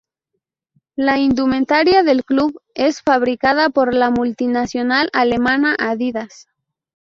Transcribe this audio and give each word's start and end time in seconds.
La 0.95 1.19
indumentaria 1.19 2.01
del 2.01 2.25
club 2.25 2.59
es 2.73 3.03
fabricada 3.03 3.69
por 3.69 3.93
la 3.93 4.09
multinacional 4.09 5.11
alemana 5.13 5.75
Adidas. 5.77 6.47